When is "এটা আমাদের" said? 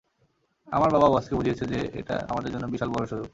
1.93-2.51